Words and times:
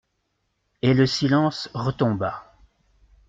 Et 0.81 0.95
le 0.95 1.05
silence 1.05 1.69
retomba. 1.75 2.55